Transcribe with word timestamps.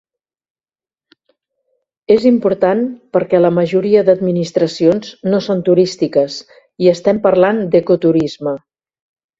És 2.15 2.25
important 2.29 2.81
perquè 3.17 3.43
la 3.43 3.53
majoria 3.59 4.03
d'administracions 4.09 5.15
no 5.33 5.45
són 5.51 5.65
turístiques 5.71 6.41
i 6.87 6.95
estem 6.97 7.23
parlant 7.29 7.67
d'ecoturisme. 7.77 8.61